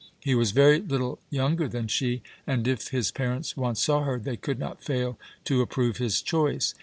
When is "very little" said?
0.49-1.19